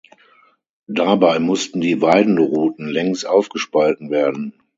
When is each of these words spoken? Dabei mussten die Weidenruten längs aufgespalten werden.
Dabei 0.87 1.37
mussten 1.37 1.79
die 1.79 2.01
Weidenruten 2.01 2.87
längs 2.87 3.23
aufgespalten 3.23 4.09
werden. 4.09 4.55